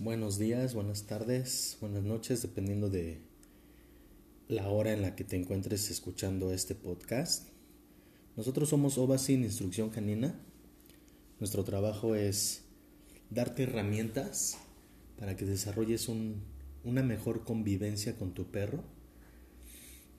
[0.00, 3.20] buenos días, buenas tardes, buenas noches, dependiendo de
[4.48, 7.48] la hora en la que te encuentres escuchando este podcast.
[8.34, 10.40] Nosotros somos Ovasin Instrucción Canina.
[11.38, 12.62] Nuestro trabajo es
[13.28, 14.56] darte herramientas
[15.18, 18.82] para que desarrolles una mejor convivencia con tu perro.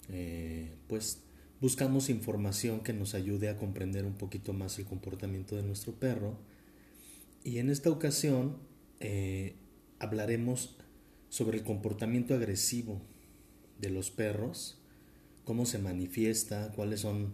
[0.09, 1.21] Eh, pues
[1.59, 6.37] buscamos información que nos ayude a comprender un poquito más el comportamiento de nuestro perro.
[7.43, 8.57] Y en esta ocasión
[8.99, 9.55] eh,
[10.01, 10.75] hablaremos
[11.29, 13.01] sobre el comportamiento agresivo
[13.79, 14.77] de los perros,
[15.45, 17.33] cómo se manifiesta, cuáles son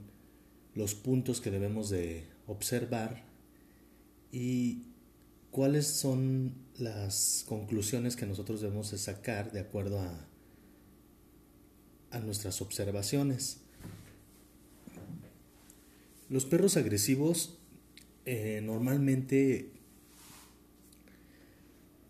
[0.76, 3.26] los puntos que debemos de observar
[4.32, 4.84] y
[5.50, 10.28] cuáles son las conclusiones que nosotros debemos de sacar de acuerdo a,
[12.12, 13.62] a nuestras observaciones.
[16.30, 17.58] Los perros agresivos
[18.26, 19.72] eh, normalmente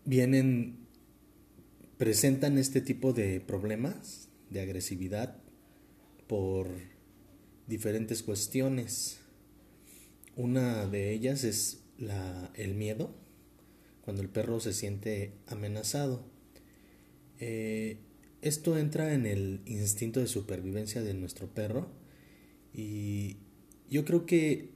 [0.08, 0.86] vienen,
[1.98, 5.36] presentan este tipo de problemas de agresividad
[6.26, 6.70] por
[7.66, 9.20] diferentes cuestiones.
[10.34, 13.14] Una de ellas es la, el miedo,
[14.00, 16.24] cuando el perro se siente amenazado.
[17.38, 17.98] Eh,
[18.40, 21.90] esto entra en el instinto de supervivencia de nuestro perro
[22.72, 23.36] y
[23.90, 24.70] yo creo que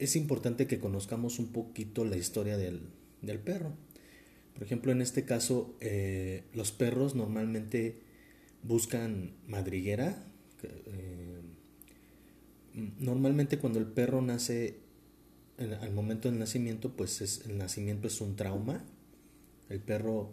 [0.00, 2.88] es importante que conozcamos un poquito la historia del,
[3.22, 3.76] del perro.
[4.54, 8.00] Por ejemplo, en este caso, eh, los perros normalmente
[8.62, 10.24] buscan madriguera.
[10.62, 11.40] Eh,
[12.98, 14.78] normalmente cuando el perro nace,
[15.58, 18.84] al momento del nacimiento, pues es, el nacimiento es un trauma.
[19.68, 20.32] El perro,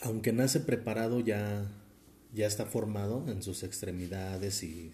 [0.00, 1.70] aunque nace preparado, ya,
[2.34, 4.92] ya está formado en sus extremidades y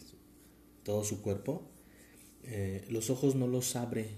[0.83, 1.63] todo su cuerpo.
[2.43, 4.09] Eh, los ojos no los abre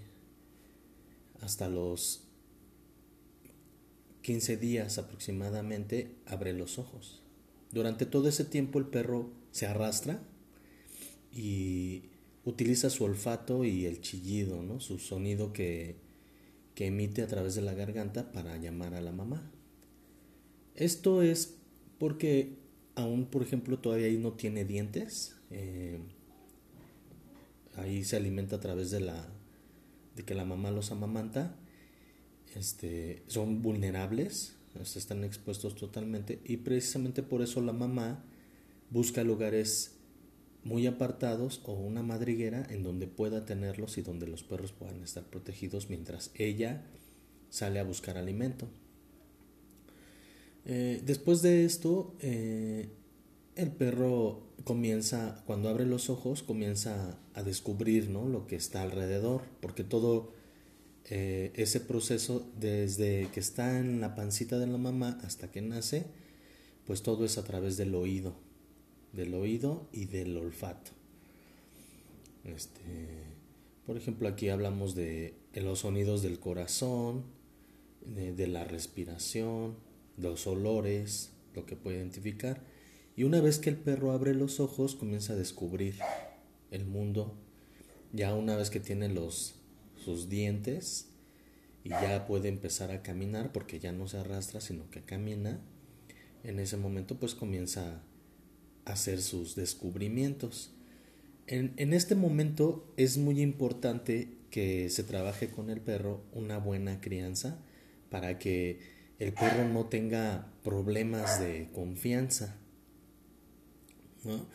[1.41, 2.28] hasta los
[4.29, 7.23] 15 días aproximadamente abre los ojos.
[7.73, 10.23] Durante todo ese tiempo el perro se arrastra
[11.33, 12.11] y
[12.45, 14.81] utiliza su olfato y el chillido, ¿no?
[14.81, 15.97] su sonido que,
[16.75, 19.51] que emite a través de la garganta para llamar a la mamá.
[20.75, 21.57] Esto es
[21.99, 22.59] porque
[22.97, 25.37] aún, por ejemplo, todavía ahí no tiene dientes.
[25.51, 26.01] Eh,
[27.77, 29.27] ahí se alimenta a través de la
[30.17, 31.57] de que la mamá los amamanta
[32.55, 34.55] este, son vulnerables,
[34.97, 38.25] están expuestos totalmente y precisamente por eso la mamá
[38.91, 39.93] busca lugares
[40.65, 45.25] muy apartados o una madriguera en donde pueda tenerlos y donde los perros puedan estar
[45.25, 46.85] protegidos mientras ella
[47.51, 48.69] sale a buscar alimento.
[50.65, 52.91] Eh, después de esto, eh,
[53.57, 58.29] el perro comienza, cuando abre los ojos, comienza a descubrir ¿no?
[58.29, 60.33] lo que está alrededor, porque todo
[61.11, 66.07] eh, ese proceso desde que está en la pancita de la mamá hasta que nace,
[66.87, 68.35] pues todo es a través del oído,
[69.13, 70.91] del oído y del olfato.
[72.45, 72.83] Este,
[73.87, 77.25] por ejemplo, aquí hablamos de, los sonidos del corazón,
[78.05, 79.77] de, de la respiración,
[80.17, 82.63] los olores, lo que puede identificar.
[83.17, 85.97] Y una vez que el perro abre los ojos, comienza a descubrir
[86.71, 87.35] el mundo.
[88.13, 89.58] Ya una vez que tiene los
[90.09, 91.11] sus dientes
[91.85, 95.61] y ya puede empezar a caminar porque ya no se arrastra sino que camina,
[96.45, 98.01] en ese momento pues comienza
[98.87, 100.73] a hacer sus descubrimientos.
[101.47, 107.03] En, en este momento es muy importante que se trabaje con el perro una buena
[107.03, 107.59] crianza
[108.09, 108.81] para que
[109.19, 112.57] el perro no tenga problemas de confianza.
[114.25, 114.47] ¿no?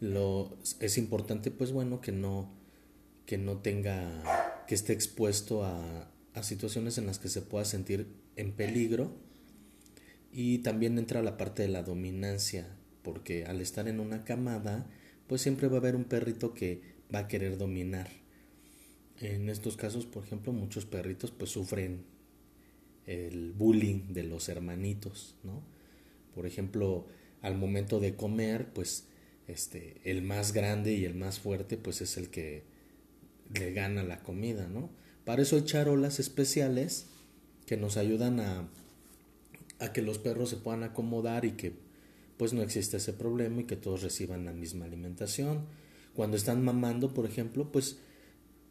[0.00, 2.50] Lo, es importante pues bueno que no,
[3.26, 6.08] que no tenga que esté expuesto a,
[6.42, 8.06] situaciones en las que se pueda sentir
[8.36, 9.12] en peligro.
[10.32, 12.66] Y también entra la parte de la dominancia
[13.02, 14.86] porque al estar en una camada
[15.26, 16.80] pues siempre va a haber un perrito que
[17.14, 18.08] va a querer dominar.
[19.20, 22.04] En estos casos por ejemplo muchos perritos pues sufren
[23.06, 25.60] el bullying de los hermanitos no
[26.34, 27.06] por ejemplo
[27.40, 29.06] al momento de comer pues
[29.48, 32.62] este el más grande y el más fuerte pues es el que
[33.54, 34.90] le gana la comida, ¿no?
[35.24, 37.06] Para eso hay charolas especiales
[37.66, 38.68] que nos ayudan a,
[39.78, 41.72] a que los perros se puedan acomodar y que
[42.36, 45.66] pues no existe ese problema y que todos reciban la misma alimentación.
[46.14, 47.98] Cuando están mamando, por ejemplo, pues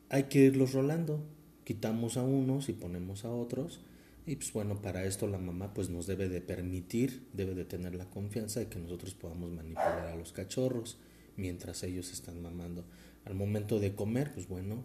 [0.10, 1.24] hay que irlos rolando.
[1.64, 3.80] Quitamos a unos y ponemos a otros.
[4.26, 7.96] Y pues bueno, para esto la mamá pues nos debe de permitir, debe de tener
[7.96, 10.98] la confianza de que nosotros podamos manipular a los cachorros
[11.38, 12.86] mientras ellos están mamando.
[13.26, 14.84] Al momento de comer, pues bueno,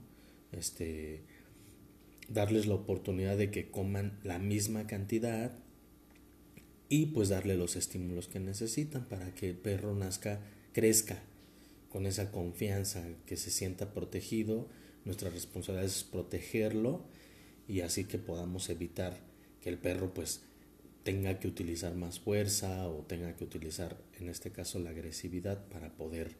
[0.52, 1.24] este
[2.28, 5.52] darles la oportunidad de que coman la misma cantidad
[6.88, 10.40] y pues darle los estímulos que necesitan para que el perro nazca,
[10.72, 11.22] crezca
[11.88, 14.68] con esa confianza, que se sienta protegido.
[15.04, 17.04] Nuestra responsabilidad es protegerlo
[17.68, 19.18] y así que podamos evitar
[19.60, 20.42] que el perro pues
[21.02, 25.96] tenga que utilizar más fuerza o tenga que utilizar en este caso la agresividad para
[25.96, 26.36] poder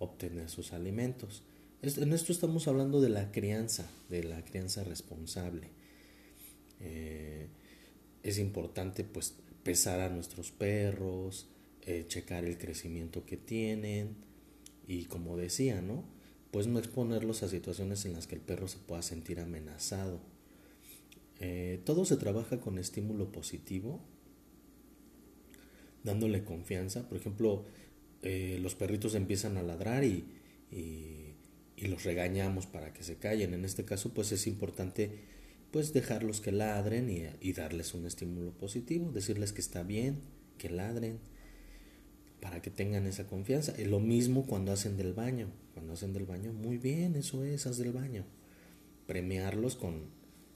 [0.00, 1.44] obtener sus alimentos.
[1.82, 5.68] En esto estamos hablando de la crianza, de la crianza responsable.
[6.80, 7.46] Eh,
[8.22, 11.46] es importante pues pesar a nuestros perros,
[11.82, 14.16] eh, checar el crecimiento que tienen
[14.86, 16.04] y como decía, ¿no?
[16.50, 20.20] Pues no exponerlos a situaciones en las que el perro se pueda sentir amenazado.
[21.38, 24.00] Eh, todo se trabaja con estímulo positivo,
[26.04, 27.08] dándole confianza.
[27.08, 27.64] Por ejemplo,
[28.22, 30.26] eh, los perritos empiezan a ladrar y,
[30.70, 33.54] y, los regañamos para que se callen.
[33.54, 35.10] En este caso, pues es importante
[35.70, 40.20] pues dejarlos que ladren y, y darles un estímulo positivo, decirles que está bien,
[40.58, 41.18] que ladren,
[42.40, 43.74] para que tengan esa confianza.
[43.80, 47.66] Y lo mismo cuando hacen del baño, cuando hacen del baño, muy bien, eso es,
[47.66, 48.24] haz del baño.
[49.06, 50.04] Premiarlos con,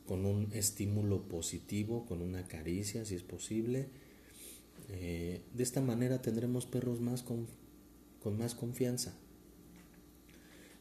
[0.06, 3.88] con un estímulo positivo, con una caricia, si es posible.
[4.90, 7.46] Eh, de esta manera tendremos perros más con,
[8.22, 9.14] con más confianza,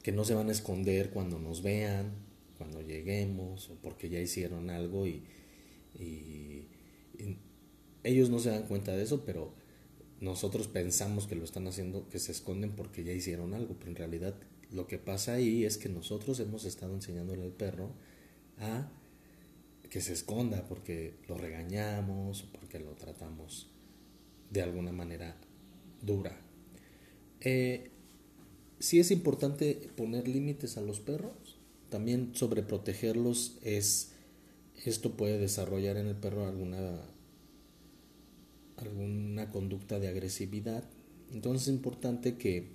[0.02, 2.12] que no se van a esconder cuando nos vean,
[2.58, 5.24] cuando lleguemos o porque ya hicieron algo y,
[8.04, 9.54] ellos no se dan cuenta de eso, pero
[10.20, 13.96] nosotros pensamos que lo están haciendo, que se esconden porque ya hicieron algo, pero en
[13.96, 14.36] realidad
[14.72, 17.92] lo que pasa ahí es que nosotros hemos estado enseñándole al perro
[18.58, 18.92] a
[19.90, 23.73] que se esconda porque lo regañamos porque lo tratamos
[24.52, 25.36] de alguna manera
[26.02, 26.40] dura.
[27.42, 27.90] Eh,
[28.80, 31.58] sí es importante poner límites a los perros.
[31.90, 34.12] También sobreprotegerlos es
[34.86, 37.00] esto puede desarrollar en el perro alguna
[38.78, 40.84] alguna conducta de agresividad.
[41.32, 42.68] Entonces es importante que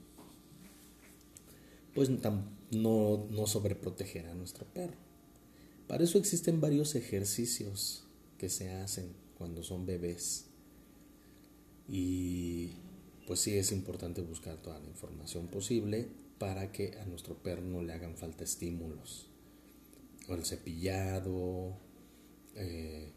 [1.94, 4.97] pues no, no sobreproteger a nuestro perro.
[5.88, 8.05] Para eso existen varios ejercicios
[8.38, 10.48] que se hacen cuando son bebés
[11.88, 12.70] y
[13.26, 16.06] pues sí es importante buscar toda la información posible
[16.38, 19.31] para que a nuestro perro no le hagan falta estímulos.
[20.29, 21.76] O el cepillado,
[22.55, 23.11] eh,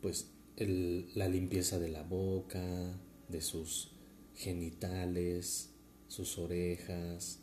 [0.00, 2.64] pues la limpieza de la boca,
[3.28, 3.90] de sus
[4.36, 5.70] genitales,
[6.06, 7.40] sus orejas.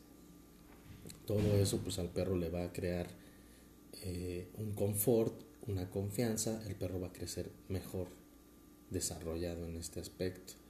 [1.25, 3.07] Todo eso pues al perro le va a crear
[4.03, 8.07] eh, un confort, una confianza, el perro va a crecer mejor
[8.89, 10.60] desarrollado en este aspecto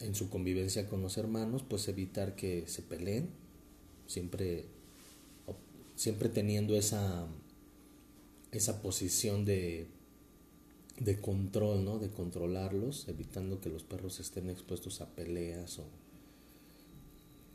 [0.00, 3.28] en su convivencia con los hermanos, pues evitar que se peleen,
[4.06, 4.66] siempre,
[5.96, 7.26] siempre teniendo esa,
[8.52, 9.86] esa posición de,
[11.00, 11.98] de control, ¿no?
[11.98, 15.84] de controlarlos, evitando que los perros estén expuestos a peleas o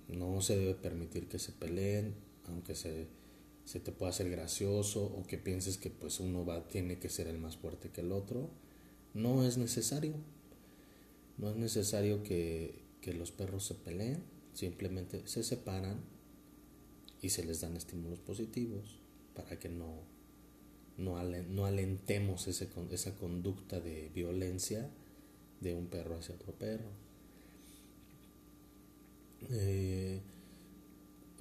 [0.10, 2.14] no se debe permitir que se peleen,
[2.48, 3.08] aunque se,
[3.66, 7.28] se te pueda hacer gracioso o que pienses que pues uno va, tiene que ser
[7.28, 8.50] el más fuerte que el otro,
[9.14, 10.14] no es necesario
[11.38, 12.82] no es necesario que,
[13.18, 16.00] los perros se peleen, simplemente se separan
[17.22, 19.00] y se les dan estímulos positivos
[19.36, 20.04] para que no,
[20.98, 24.90] no, alentemos ese, esa conducta de violencia
[25.60, 26.90] de un perro hacia otro perro.
[29.50, 30.22] Eh,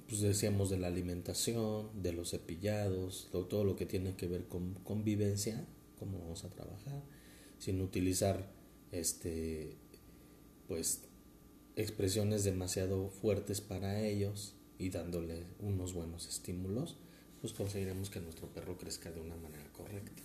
[0.07, 4.73] pues decíamos de la alimentación, de los cepillados, todo lo que tiene que ver con
[4.83, 5.65] convivencia,
[5.97, 7.01] cómo vamos a trabajar,
[7.57, 8.51] sin utilizar
[8.91, 9.77] este
[10.67, 11.01] pues
[11.75, 16.97] expresiones demasiado fuertes para ellos y dándole unos buenos estímulos,
[17.41, 20.21] pues conseguiremos que nuestro perro crezca de una manera correcta.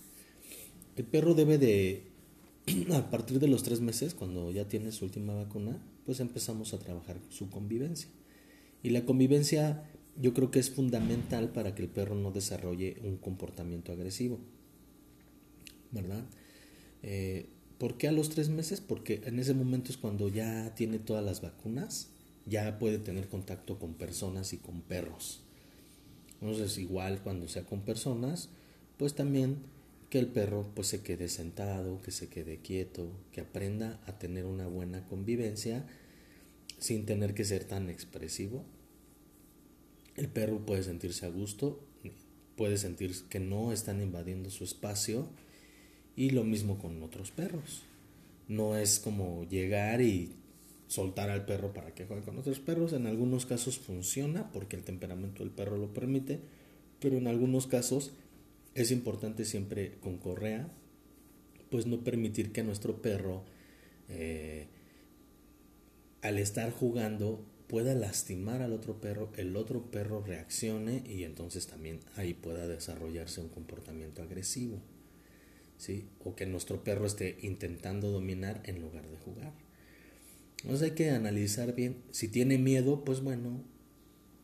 [0.96, 2.06] El perro debe de,
[2.92, 6.78] a partir de los tres meses, cuando ya tiene su última vacuna, pues empezamos a
[6.78, 8.08] trabajar su convivencia.
[8.82, 9.84] Y la convivencia
[10.20, 14.40] yo creo que es fundamental para que el perro no desarrolle un comportamiento agresivo,
[15.92, 16.24] ¿verdad?
[17.02, 18.80] Eh, ¿Por qué a los tres meses?
[18.80, 22.08] Porque en ese momento es cuando ya tiene todas las vacunas,
[22.44, 25.40] ya puede tener contacto con personas y con perros.
[26.40, 28.48] Entonces igual cuando sea con personas,
[28.96, 29.58] pues también
[30.10, 34.44] que el perro pues se quede sentado, que se quede quieto, que aprenda a tener
[34.44, 35.86] una buena convivencia
[36.78, 38.64] sin tener que ser tan expresivo.
[40.16, 41.80] El perro puede sentirse a gusto,
[42.56, 45.28] puede sentir que no están invadiendo su espacio
[46.18, 47.84] y lo mismo con otros perros.
[48.48, 50.32] No es como llegar y
[50.88, 52.92] soltar al perro para que juegue con otros perros.
[52.92, 56.40] En algunos casos funciona porque el temperamento del perro lo permite,
[56.98, 58.10] pero en algunos casos
[58.74, 60.68] es importante siempre con correa,
[61.70, 63.44] pues no permitir que nuestro perro,
[64.08, 64.66] eh,
[66.20, 72.00] al estar jugando, pueda lastimar al otro perro, el otro perro reaccione y entonces también
[72.16, 74.80] ahí pueda desarrollarse un comportamiento agresivo.
[75.78, 76.08] ¿Sí?
[76.22, 79.52] O que nuestro perro esté intentando dominar en lugar de jugar.
[80.62, 82.02] Entonces hay que analizar bien.
[82.10, 83.62] Si tiene miedo, pues bueno,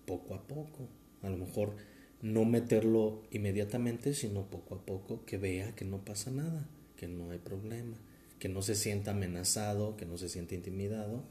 [0.07, 0.89] poco a poco.
[1.23, 1.77] A lo mejor
[2.23, 7.31] no meterlo inmediatamente, sino poco a poco que vea que no pasa nada, que no
[7.31, 7.97] hay problema,
[8.39, 11.25] que no se sienta amenazado, que no se sienta intimidado,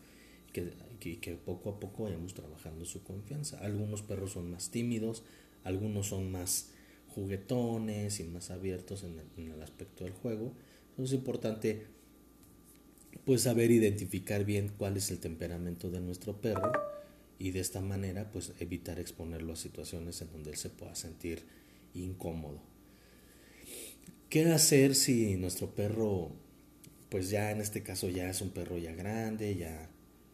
[0.51, 3.59] que, que, poco a poco vayamos trabajando su confianza.
[3.59, 5.23] Algunos perros son más tímidos,
[5.63, 6.72] algunos son más
[7.13, 10.53] juguetones y más abiertos en el, aspecto del juego.
[10.89, 11.87] Entonces es importante
[13.25, 16.71] pues saber identificar bien cuál es el temperamento de nuestro perro
[17.39, 21.43] y de esta manera pues evitar exponerlo a situaciones en donde él se pueda sentir
[21.93, 22.61] incómodo.
[24.29, 26.31] ¿Qué hacer si nuestro perro
[27.09, 29.89] pues ya en este caso ya es un perro ya grande, ya,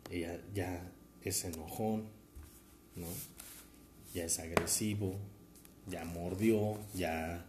[0.10, 2.06] ya, ya es enojón,
[2.96, 3.08] ¿no?
[4.14, 5.16] ya es agresivo,
[5.90, 7.46] ya mordió, ya,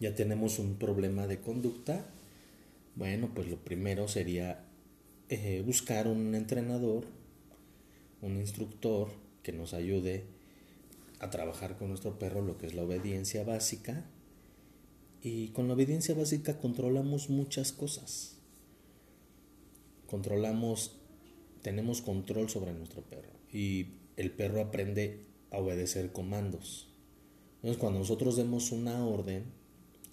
[0.00, 2.04] ya tenemos un problema de conducta?
[2.94, 4.64] Bueno, pues lo primero sería
[5.28, 7.04] eh, buscar un entrenador,
[8.20, 9.08] un instructor
[9.42, 10.24] que nos ayude
[11.20, 14.04] a trabajar con nuestro perro lo que es la obediencia básica.
[15.22, 18.36] Y con la obediencia básica controlamos muchas cosas.
[20.06, 20.96] Controlamos,
[21.62, 23.30] tenemos control sobre nuestro perro.
[23.52, 25.20] Y el perro aprende
[25.52, 26.88] a obedecer comandos.
[27.56, 29.44] Entonces cuando nosotros demos una orden,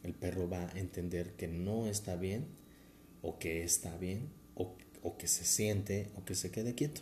[0.03, 2.45] el perro va a entender que no está bien
[3.21, 7.01] o que está bien o o que se siente o que se quede quieto.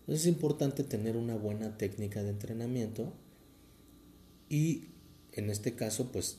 [0.00, 3.12] Entonces es importante tener una buena técnica de entrenamiento
[4.48, 4.86] y
[5.32, 6.38] en este caso pues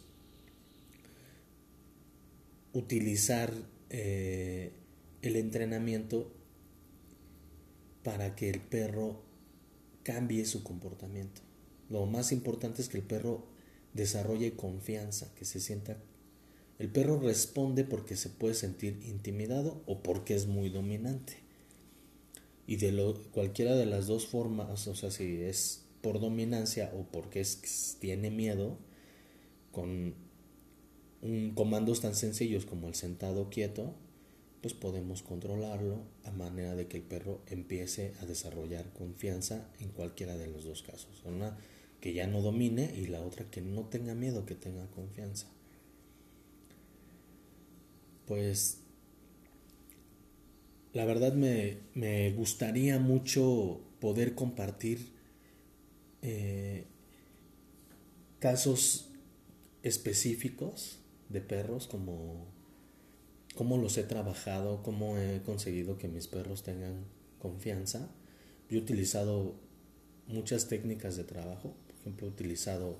[2.74, 3.53] utilizar
[3.89, 4.72] eh,
[5.22, 6.31] el entrenamiento
[8.03, 9.22] para que el perro
[10.10, 11.42] cambie su comportamiento.
[11.89, 13.46] Lo más importante es que el perro
[13.94, 15.98] desarrolle confianza, que se sienta
[16.80, 21.34] el perro responde porque se puede sentir intimidado o porque es muy dominante.
[22.66, 27.04] Y de lo, cualquiera de las dos formas, o sea, si es por dominancia o
[27.04, 28.78] porque es, tiene miedo,
[29.74, 30.16] con
[31.22, 33.94] un, comandos tan sencillos como el sentado quieto,
[34.62, 40.38] pues podemos controlarlo a manera de que el perro empiece a desarrollar confianza en cualquiera
[40.38, 41.24] de los dos casos.
[41.25, 41.58] Una
[42.01, 45.48] que ya no domine y la otra que no tenga miedo, que tenga confianza
[48.30, 48.78] pues
[50.94, 55.10] la verdad me, gustaría mucho poder compartir
[56.22, 56.86] eh,
[58.38, 59.10] casos
[59.82, 61.00] específicos
[61.30, 62.46] de perros como
[63.60, 67.04] cómo los he trabajado, cómo he conseguido que mis perros tengan
[67.39, 68.10] confianza.
[68.70, 69.54] Yo he utilizado
[70.28, 73.00] muchas técnicas de trabajo, por ejemplo, he utilizado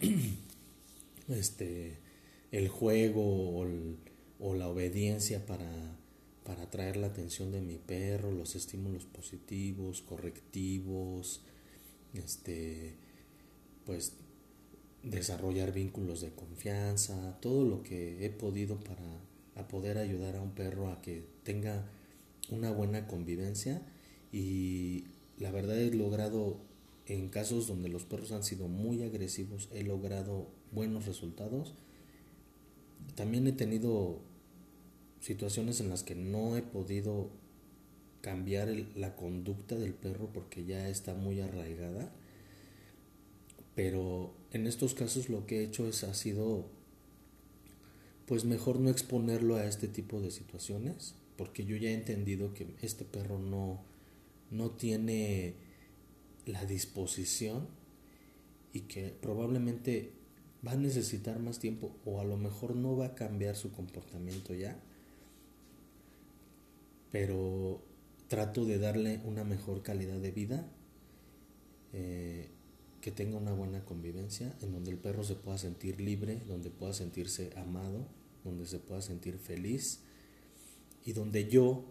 [1.28, 2.00] este
[2.50, 3.60] el juego
[4.40, 5.70] o, la obediencia para,
[6.42, 11.42] para atraer la atención de mi perro, los estímulos positivos, correctivos,
[12.12, 12.96] este,
[13.84, 14.14] pues
[15.02, 20.88] desarrollar vínculos de confianza, todo lo que he podido para poder ayudar a un perro
[20.88, 21.84] a que tenga
[22.50, 23.82] una buena convivencia
[24.32, 25.04] y
[25.38, 26.58] la verdad he logrado
[27.06, 31.74] en casos donde los perros han sido muy agresivos he logrado buenos resultados
[33.14, 34.20] también he tenido
[35.20, 37.30] situaciones en las que no he podido
[38.20, 42.12] cambiar la conducta del perro porque ya está muy arraigada.
[43.74, 46.66] Pero en estos casos lo que he hecho es ha sido
[48.26, 52.74] pues mejor no exponerlo a este tipo de situaciones porque yo ya he entendido que
[52.82, 53.82] este perro no
[54.50, 55.54] no tiene
[56.46, 57.66] la disposición
[58.72, 60.12] y que probablemente
[60.66, 64.54] va a necesitar más tiempo o a lo mejor no va a cambiar su comportamiento
[64.54, 64.78] ya,
[67.10, 67.82] pero
[68.28, 70.68] trato de darle una mejor calidad de vida,
[71.92, 72.50] eh,
[73.06, 76.92] que tenga una buena convivencia, en donde el perro se pueda sentir libre, donde pueda
[76.92, 78.04] sentirse amado,
[78.42, 80.00] donde se pueda sentir feliz
[81.04, 81.84] y donde yo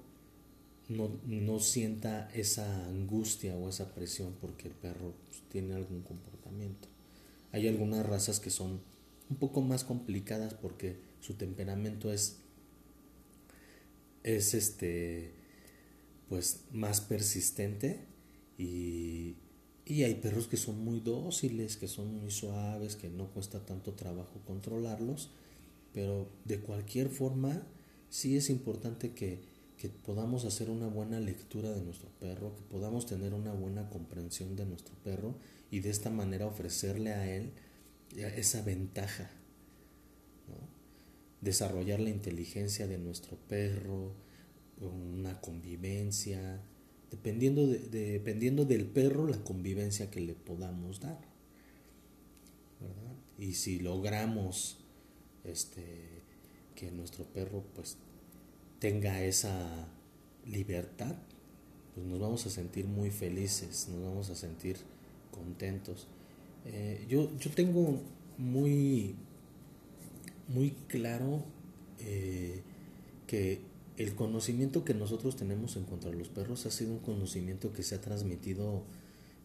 [0.90, 6.90] no, no sienta esa angustia o esa presión porque el perro pues, tiene algún comportamiento.
[7.54, 8.82] Hay algunas razas que son
[9.30, 12.42] un poco más complicadas porque su temperamento es
[14.24, 15.32] es este
[16.28, 18.04] pues más persistente
[18.58, 19.36] y,
[19.86, 23.94] Y hay perros que son muy dóciles, que son muy suaves, que no cuesta tanto
[23.94, 25.30] trabajo controlarlos,
[25.94, 27.62] pero de cualquier forma
[28.10, 29.42] sí es importante que,
[29.78, 34.56] que podamos hacer una buena lectura de nuestro perro, que podamos tener una buena comprensión
[34.56, 35.36] de nuestro perro
[35.70, 37.52] y de esta manera ofrecerle a él
[38.16, 39.30] esa ventaja.
[41.42, 44.14] Desarrollar la inteligencia de nuestro perro,
[44.82, 46.62] una convivencia,
[47.16, 47.80] dependiendo, de,
[48.12, 51.20] dependiendo del perro, la convivencia que le podamos dar.
[53.38, 54.78] Y si logramos
[55.44, 55.84] este,
[56.76, 57.98] que nuestro perro pues
[58.80, 59.88] tenga esa
[60.46, 61.16] libertad,
[61.94, 64.78] pues nos vamos a sentir muy felices, nos vamos a sentir
[65.32, 66.08] contentos.
[66.66, 68.02] Eh, yo, yo tengo
[68.38, 69.16] muy,
[70.48, 71.44] muy claro
[72.00, 72.62] eh,
[73.28, 77.74] que el conocimiento que nosotros tenemos en contra de los perros ha sido un conocimiento
[77.74, 78.84] que se ha transmitido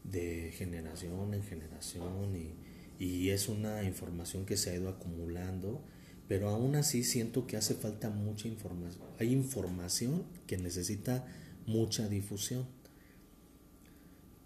[0.04, 5.83] de generación en generación y, y es una información que se ha ido acumulando
[6.30, 9.04] pero aún así siento que hace falta mucha información.
[9.19, 11.26] Hay información que necesita
[11.66, 12.66] mucha difusión.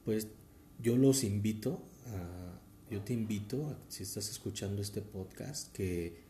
[0.06, 0.28] Pues
[0.82, 2.58] yo los invito, a,
[2.90, 6.22] yo te invito, si estás escuchando este podcast, que,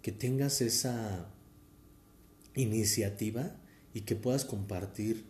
[0.00, 1.28] que tengas esa
[2.54, 3.54] iniciativa
[3.94, 5.24] y que puedas compartir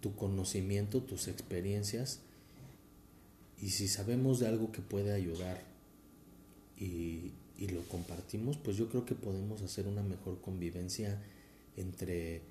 [0.00, 2.20] tu conocimiento, tus experiencias
[3.60, 5.62] y si sabemos de algo que puede ayudar
[6.78, 11.20] y, y lo compartimos, pues yo creo que podemos hacer una mejor convivencia
[11.76, 12.42] entre,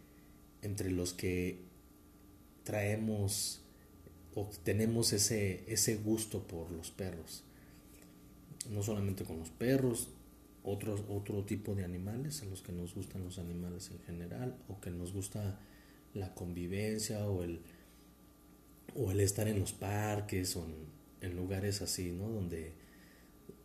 [0.62, 1.60] entre los que
[2.63, 3.62] traemos
[4.36, 7.44] o tenemos ese, ese gusto por los perros.
[8.70, 10.10] No solamente con los perros,
[10.67, 14.81] otros, otro tipo de animales, a los que nos gustan los animales en general, o
[14.81, 15.59] que nos gusta
[16.13, 17.62] la convivencia o el,
[18.93, 20.65] o el estar en los parques o
[21.21, 22.29] en, lugares así, ¿no?
[22.29, 22.74] Donde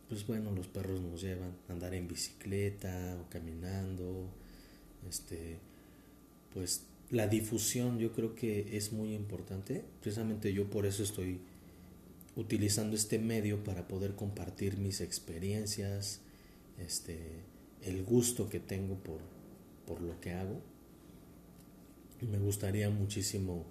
[0.09, 4.29] pues bueno, los perros nos llevan a andar en bicicleta o caminando,
[5.09, 5.57] este,
[6.53, 11.39] pues la difusión yo creo que es muy importante, precisamente yo por eso estoy
[12.35, 16.21] utilizando este medio para poder compartir mis experiencias,
[16.77, 17.43] este,
[17.81, 19.19] el gusto que tengo por,
[19.85, 20.61] por lo que hago.
[22.21, 23.65] Me gustaría muchísimo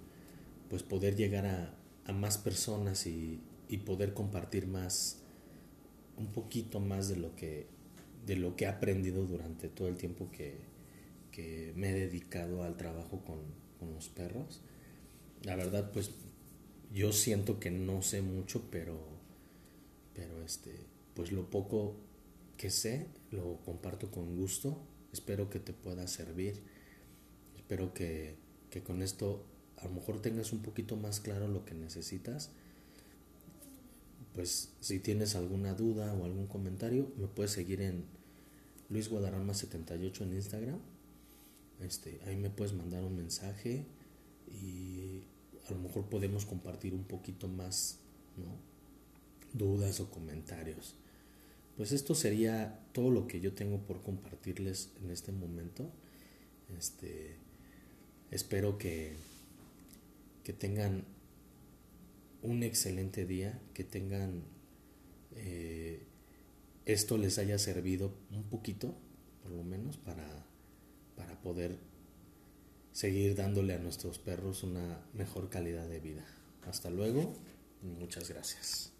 [0.69, 5.19] pues poder llegar a, a más personas y, y poder compartir más
[6.17, 7.67] un poquito más de lo que,
[8.25, 10.59] de lo que he aprendido durante todo el tiempo que,
[11.31, 13.39] que me he dedicado al trabajo con,
[13.79, 14.61] con, los perros.
[15.43, 16.11] La verdad, pues
[16.93, 18.99] yo siento que no sé mucho, pero,
[20.13, 20.75] pero este,
[21.15, 21.95] pues lo poco
[22.57, 24.81] que sé lo comparto con gusto.
[25.11, 26.61] Espero que te pueda servir.
[27.55, 28.35] Espero que,
[28.69, 29.45] que con esto
[29.77, 32.51] a lo mejor tengas un poquito más claro lo que necesitas
[34.33, 38.03] pues si tienes alguna duda o algún comentario, me puedes seguir en
[38.89, 40.79] Luis Guadarrama 78 en Instagram.
[41.79, 43.85] Este, ahí me puedes mandar un mensaje
[44.51, 45.23] y
[45.67, 47.99] a lo mejor podemos compartir un poquito más.
[49.53, 50.95] Dudas o comentarios.
[51.77, 55.89] Pues esto sería todo lo que yo tengo por compartirles en este momento.
[56.77, 57.35] Este,
[58.31, 59.15] espero que,
[60.43, 61.05] que tengan
[62.41, 64.43] un excelente día, que tengan
[65.35, 66.03] eh,
[66.85, 68.93] esto les haya servido un poquito,
[69.41, 70.45] por lo menos, para,
[71.15, 71.77] para poder
[72.91, 76.25] seguir dándole a nuestros perros una mejor calidad de vida.
[76.67, 77.33] Hasta luego,
[77.81, 78.92] muchas gracias.